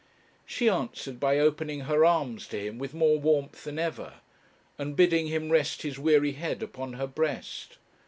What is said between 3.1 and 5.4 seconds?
warmth than ever, and bidding